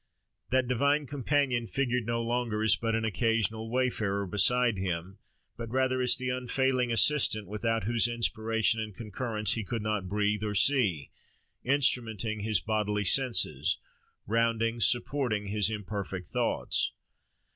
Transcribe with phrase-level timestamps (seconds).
[0.49, 5.19] That divine companion figured no longer as but an occasional wayfarer beside him;
[5.57, 10.41] but rather as the unfailing "assistant," without whose inspiration and concurrence he could not breathe
[10.43, 11.11] or see,
[11.63, 13.77] instrumenting his bodily senses,
[14.25, 16.93] rounding, supporting his imperfect thoughts.